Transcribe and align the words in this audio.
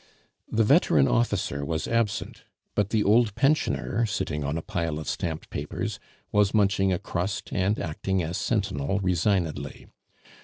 The 0.51 0.63
veteran 0.63 1.07
officer 1.07 1.63
was 1.63 1.87
absent; 1.87 2.43
but 2.73 2.89
the 2.89 3.03
old 3.03 3.35
pensioner, 3.35 4.07
sitting 4.07 4.43
on 4.43 4.57
a 4.57 4.63
pile 4.63 4.97
of 4.97 5.07
stamped 5.07 5.51
papers, 5.51 5.99
was 6.31 6.55
munching 6.55 6.91
a 6.91 6.97
crust 6.97 7.49
and 7.53 7.77
acting 7.77 8.23
as 8.23 8.35
sentinel 8.39 8.97
resignedly. 8.97 9.85